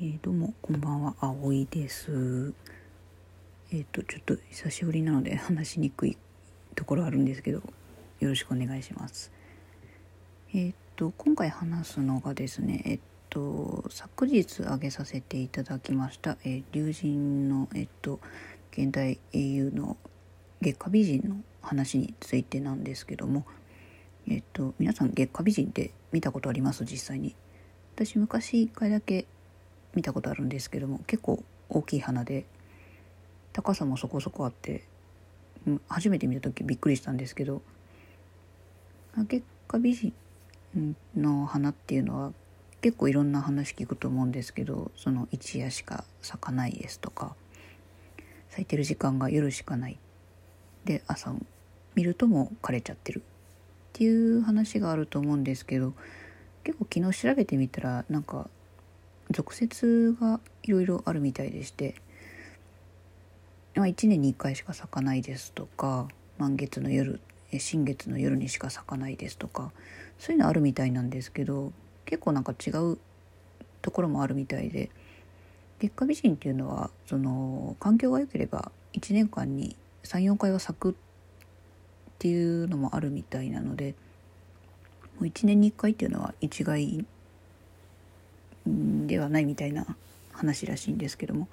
[0.00, 1.16] えー、どうもこんばんは。
[1.20, 2.54] 葵です。
[3.72, 6.16] えっ、ー、とちょっと久しぶりなので話しにくい
[6.76, 7.58] ところあるんですけど
[8.20, 9.32] よろしくお願いします。
[10.54, 18.20] えっ、ー、と今回話すのがですねえっと昨日挙げさせていただきましたえ龍神のえっと
[18.70, 19.96] 現代英雄の
[20.60, 23.44] 月下美人の話についてなんですけども
[24.28, 26.84] えっと皆さん月下美人って見たことあります？
[26.84, 27.34] 実際に。
[27.96, 29.26] 私昔一回だけ
[29.94, 32.46] 見たことあるんですけども結構大きい花で
[33.52, 34.84] 高さもそこそこあって
[35.88, 37.62] 初めて見た時びっくりしたんですけど
[39.16, 40.12] 月下美人
[41.16, 42.32] の花っていうのは
[42.80, 47.34] 結構いろんな話聞くと思うんですけどその一夜しか咲かないですとか
[48.50, 49.98] 咲いてる時間が夜しかない。
[50.84, 51.34] で朝
[51.94, 53.22] 見るともう枯れちゃってるっ
[53.92, 55.92] ていう話があると思うんですけど
[56.62, 58.48] 結構昨日調べてみたらなんか
[59.30, 61.94] 俗説がいろいろあるみたいでして、
[63.74, 66.08] まあ、1年に1回しか咲かないですとか
[66.38, 67.20] 満月の夜
[67.58, 69.72] 新月の夜にしか咲かないですとか
[70.18, 71.72] そういうのあるみたいなんですけど
[72.04, 72.98] 結構なんか違う
[73.80, 74.90] ところもあるみたいで
[75.78, 80.94] 月下美人っていうのはその環境が良ければ1年間に34回は咲くっ
[82.18, 83.94] ていうのもあるみたいなので
[85.18, 87.06] もう1年に1回っていうのは一概
[89.06, 89.86] ではないみたいな
[90.32, 91.48] 話らしいんですけども。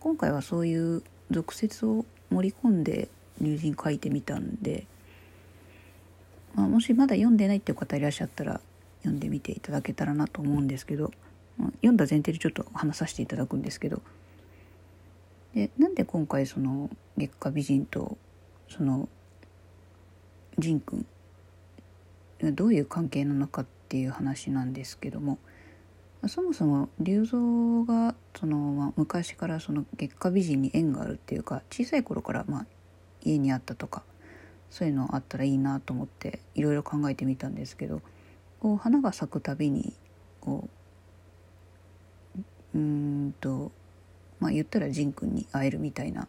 [0.00, 3.08] 今回はそういう俗説を盛り込んで
[3.40, 4.86] 友人書いてみたんで、
[6.54, 8.60] まあ、もしまだ読んでないっていう方いらっしゃったら
[9.00, 11.12] 読んでみていただけたらなと思うんですけど、
[11.58, 14.02] まあ、読んだ前提でちょっと話させていただくんですけど。
[15.54, 18.16] でなんで今回その月下美人と
[18.70, 19.10] その
[20.58, 21.04] 仁君
[22.54, 25.38] どういう関係なのかっていう話なんですけども。
[26.28, 32.66] そもそも龍造がその、まあ、昔からその月下美人に縁があるっていうか小さい頃からまあ
[33.24, 34.04] 家にあったとか
[34.70, 38.02] そういうのあったらいいなと思っていろいろ考えてみたんですけど
[38.60, 39.92] こう花が咲くたびに
[40.40, 40.68] こ
[42.74, 43.72] ううんと
[44.38, 46.28] まあ言ったら仁君に会えるみたいな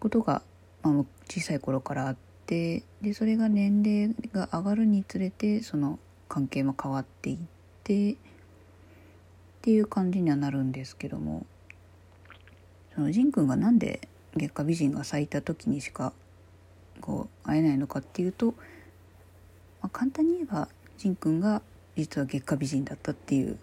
[0.00, 0.42] ことが、
[0.82, 0.94] まあ、
[1.28, 2.16] 小さい頃からあっ
[2.46, 7.38] てでそれが年齢が上がるにつれてその関係も変わっていっ
[7.84, 8.16] て。
[9.64, 11.46] っていう感じにはなるんですけども
[12.94, 16.12] その仁君がなんで月下美人が咲いた時にしか
[17.00, 18.52] こう会えないのかっていうと、ま
[19.84, 21.62] あ、簡単に言えば仁君が
[21.96, 23.58] 実は月下美人だったっていう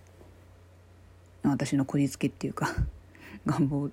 [1.44, 2.74] 私のこじつけっていうか
[3.46, 3.92] 願望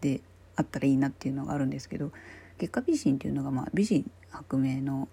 [0.00, 0.22] で
[0.56, 2.12] あったらいいなっていうのがあるんですけど
[2.56, 5.06] 月下美人っていうのがまあ美人薄命の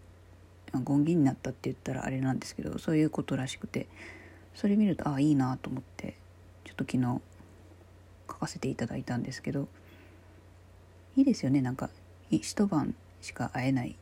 [0.72, 3.88] 権義になったって言ったらあれなんですけどそういうことらしくて
[4.56, 6.16] それ見るとああいいなと思って
[6.64, 7.22] ちょっと昨日
[8.28, 9.68] 書かせていただいたんですけど
[11.16, 11.90] いいですよねなんか
[12.30, 13.96] 一晩しか会えない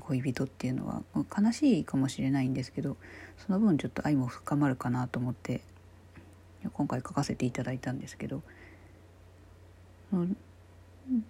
[0.00, 2.96] 恋人っていうのは悲しいかもしれないんですけど
[3.46, 5.60] その分ちょっと愛も深まるかなと思って
[6.72, 8.42] 今回書かせていただいたんですけど
[10.12, 10.16] う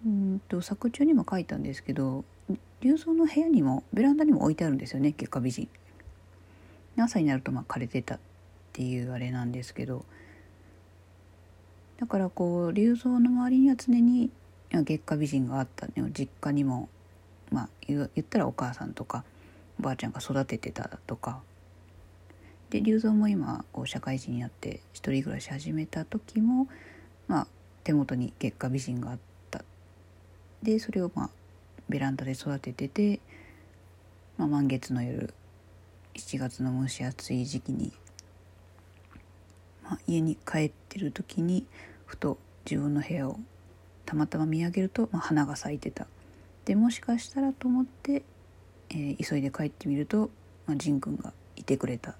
[0.08, 2.24] んと作中にも書いたんですけど
[2.80, 5.68] 龍造の部屋にもベランダにも置いてあるんですよね月下美人。
[7.02, 8.18] 朝になるとまあ枯れてたっ
[8.72, 10.04] ていうあれなんですけど
[11.98, 14.30] だからこう龍造の周りには常に
[14.70, 16.88] 月下美人があったの実家にも
[17.50, 19.24] まあ言ったらお母さんとか
[19.78, 21.40] おばあちゃんが育ててたとか。
[22.70, 26.66] で龍造も今こう社会人になって一人暮らし始めた時も
[27.28, 27.46] まあ
[27.84, 29.18] 手元に月下美人があっ
[29.50, 29.64] た。
[30.62, 31.30] でそれをまあ
[31.88, 33.20] ベランダで育ててて、
[34.38, 35.32] まあ、満月の夜
[36.14, 37.92] 7月の蒸し暑い時期に、
[39.82, 41.66] まあ、家に帰ってる時に
[42.06, 43.38] ふと自分の部屋を
[44.06, 46.06] たまたま見上げると、まあ、花が咲いてた
[46.64, 48.22] でもしかしたらと思って、
[48.90, 50.30] えー、急いで帰ってみると、
[50.66, 52.14] まあ、仁君がいてくれたっ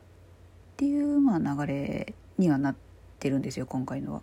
[0.77, 2.75] ていう、まあ、流れにはなっ
[3.21, 4.23] てるんですよ今回のは。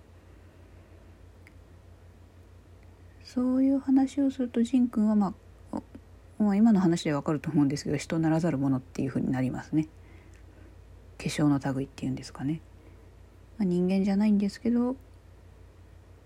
[3.24, 5.34] そういう話をすると仁君はまあ
[6.44, 9.88] まあ、今の話でわかると思うんですけど人ならざるものっていうふうになりますね。
[11.18, 12.62] 化粧の類っていうんですかね、
[13.60, 14.96] まあ、人間じゃないんですけど、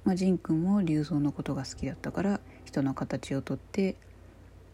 [0.05, 3.97] まあ、仁君も龍造のことが好きだったから人の形をとって、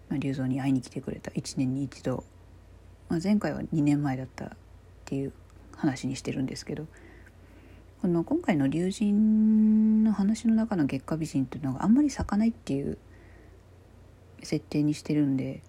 [0.09, 1.31] まあ、龍造に会いに来てくれた。
[1.31, 2.23] 1年に一度、
[3.09, 4.49] まあ、前回は2年前だったっ
[5.05, 5.33] ていう
[5.75, 6.85] 話にしてるんですけど。
[8.01, 12.97] この今回の龍神の話の中の月下美人っていうのがあんまり咲かないっていう
[14.43, 15.61] 設定にしてるんで、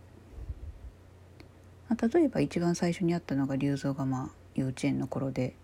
[1.89, 5.55] まあ、例えば一番最初にあったのが龍造がまあ幼稚園の頃で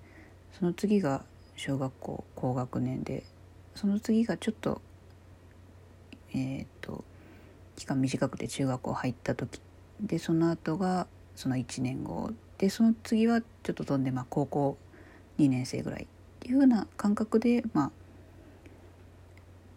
[0.59, 1.25] その次が
[1.57, 3.25] 小学校高学年で
[3.75, 4.81] その次がちょっと
[6.35, 7.05] えっ、と
[7.77, 9.61] 期間短くて中学校入った時
[10.01, 14.77] でその後がその1年後でその次はちょっと飛んで、まあ、高校
[15.39, 16.07] 2年生ぐらいっ
[16.41, 17.91] ていうような感覚でまあ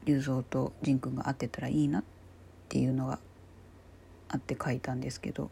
[0.06, 2.21] 龍造と仁君が会ってたらいいなって
[2.72, 3.20] ていうのが
[4.30, 5.52] あって書いたんですけど。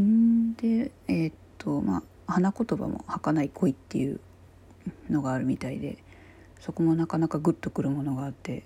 [0.00, 4.20] んでえー、っとまあ花言葉も「儚い恋」っていう
[5.10, 5.98] のがあるみたいで
[6.60, 8.62] そこもなかなかグッとくるものがあって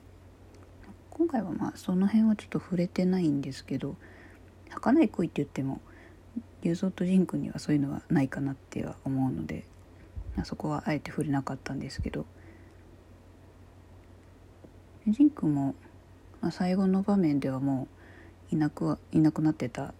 [1.10, 3.96] 今回はまあその辺はちょっと触れてないんですけど
[4.70, 5.80] 「儚い恋」って言っても
[6.62, 9.64] 雄三と仁君にはそういうのはないかなっては思うので
[10.44, 12.26] そこはあえて触れなかったんですけど。
[15.06, 15.74] 仁君も、
[16.40, 17.88] まあ、最後の場面ではも
[18.50, 19.94] ういなくはいなくなってた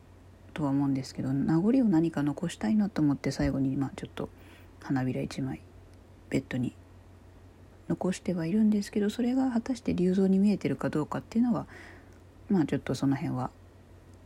[0.55, 4.29] とは思うんですけど名残を何か残したいなと思って最後にまあちょっと
[4.83, 5.61] 花びら1枚
[6.31, 6.75] ベッドに
[7.89, 11.67] 残してはいるんですけどそれが果たして流蔵に見えてるかどうかっていうのは
[12.49, 13.51] まあちょっとその辺は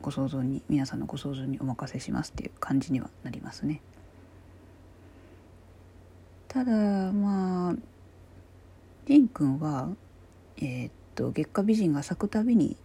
[0.03, 3.83] ご想像に皆さんのご想像にお任せしますっていう感じにはなりますね。
[6.49, 6.73] ただ
[7.13, 7.75] まあ
[9.07, 9.91] 仁君は
[10.59, 12.77] えー、っと月下美人が咲くたびに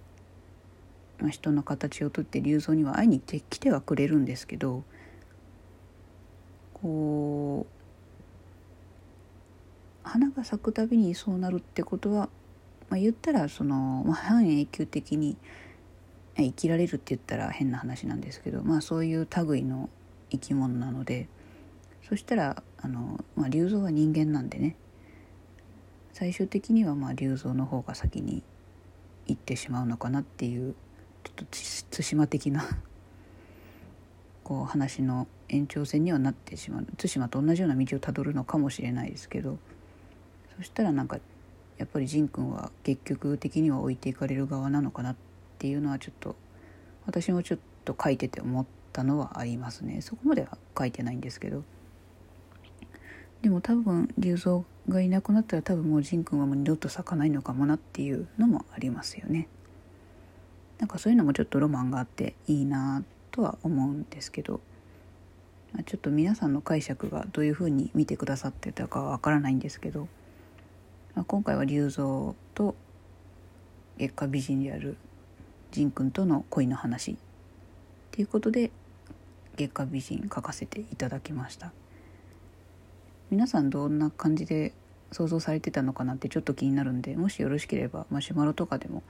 [1.19, 4.83] まあ、人の形をとって龍造には会いに来てはくれるんですけど
[6.73, 7.75] こう
[10.07, 12.29] 花が咲くたびにそうなるってことは、
[12.89, 15.37] まあ、言ったらその、まあ、半永久的に
[16.37, 19.89] 生きられるって言ったら変な話なんですけど、まあ、そういう類の
[20.29, 21.27] 生き物なので
[22.07, 24.75] そしたらあの、まあ、龍造は人間なんでね。
[26.15, 28.41] 最終的にはまあ龍造の方が先に
[29.27, 30.73] 行ってしまうのかなっていう
[31.25, 31.45] ちょっと
[31.91, 32.63] 対馬的な
[34.45, 36.87] こう話の延長線にはなってしまう。
[36.95, 39.59] 対馬と同じような道をたどるのかもしれないですけど
[40.55, 41.19] そしたらなんか
[41.77, 45.15] やっぱり仁君は結局的には置いていかれる側なのかなっ
[45.59, 46.37] ていうのはちょっと
[47.05, 49.99] 私もちょっと書いてて思ったのはありますね。
[49.99, 51.65] そこまでは書いてないんですけど。
[53.41, 59.47] でも多分龍造がいなくなったら多分もう仁君はもう二度と咲かないのかもなっていうのもありますよね。
[60.79, 64.59] なんかそういうのもちょっとロマンがあっていいなとは思うんですけど
[65.85, 70.07] ちょっと皆さんの解釈がどういうふうに見てくださってたかはわからないんですけど、
[71.15, 72.75] まあ、今回は龍造と
[73.97, 74.97] 月下美人である
[75.71, 77.15] 仁君との恋の話っ
[78.11, 78.71] ていうことで
[79.57, 81.71] 月下美人書かせていただきました
[83.31, 84.73] 皆さんどんな感じで
[85.11, 89.03] 想像されてたのかなってちょっと気になるんでもしよろしければマシュマロとかでも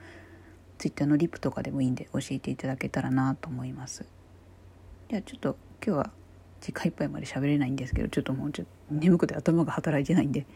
[0.78, 4.04] ツイッターのリプとかでもいいんで教えていただけたらなと思います。
[5.08, 6.10] じゃあちょっと今日は
[6.60, 10.46] 時間いっぱいまで喋れないんですけどちょっともうちょっと眠くて頭が働いてないんで、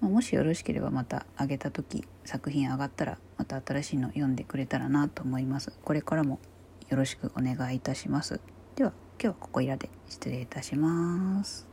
[0.00, 5.72] まあ、もしよろしければまたあげた時作品上がったらまた新しいの読んでくれたらなと思います。
[5.84, 6.40] これからも
[6.88, 8.40] よろしくお願いいたします。
[8.76, 11.71] では今日はここいらで失礼いたします。